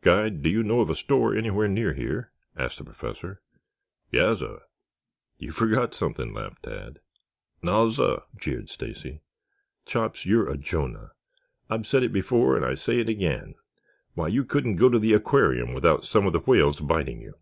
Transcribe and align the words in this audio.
Guide, 0.00 0.44
do 0.44 0.48
you 0.48 0.62
know 0.62 0.80
of 0.80 0.90
a 0.90 0.94
store 0.94 1.34
anywhere 1.34 1.66
near 1.66 1.92
here?" 1.92 2.30
asked 2.56 2.78
the 2.78 2.84
Professor. 2.84 3.42
"Yassir." 4.12 4.60
"You 5.38 5.50
forgot 5.50 5.92
something," 5.92 6.32
laughed 6.32 6.62
Tad. 6.62 7.00
"Nassir," 7.64 8.22
jeered 8.36 8.68
Stacy. 8.68 9.22
"Chops, 9.84 10.24
you're 10.24 10.48
a 10.48 10.56
Jonah. 10.56 11.10
I've 11.68 11.88
said 11.88 12.04
it 12.04 12.12
before, 12.12 12.54
and 12.54 12.64
I 12.64 12.76
say 12.76 13.00
it 13.00 13.08
again. 13.08 13.56
Why, 14.14 14.28
you 14.28 14.44
couldn't 14.44 14.76
go 14.76 14.88
to 14.88 15.00
the 15.00 15.14
aquarium 15.14 15.74
without 15.74 16.04
some 16.04 16.28
of 16.28 16.32
the 16.32 16.38
whales 16.38 16.78
biting 16.78 17.20
you." 17.20 17.34